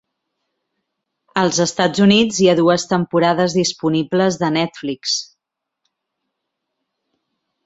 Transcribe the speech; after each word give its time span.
Als 1.41 1.59
Estats 1.65 2.01
Units 2.05 2.39
hi 2.45 2.49
ha 2.49 2.55
dues 2.59 2.85
temporades 2.93 3.57
disponibles 3.59 4.39
a 4.49 4.51
Netflix. 4.57 5.19